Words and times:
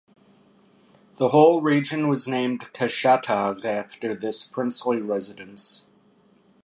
The 1.17 1.29
whole 1.29 1.61
region 1.61 2.07
was 2.07 2.27
named 2.27 2.73
Kashatagh 2.73 3.63
after 3.63 4.15
this 4.15 4.43
princely 4.47 4.99
residence. 4.99 5.85